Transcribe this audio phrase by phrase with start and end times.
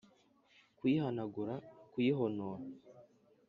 [0.77, 1.55] kuyihanagura
[1.91, 2.63] kuyihonora